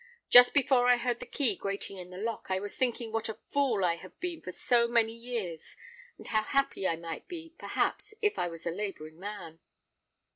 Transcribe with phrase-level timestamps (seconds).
[0.31, 3.29] "Just before I heard the key grating in the lock, I was a thinking what
[3.29, 5.77] a fool I have been for so many years,
[6.17, 9.59] and how happy I might be, perhaps, if I was a labouring man."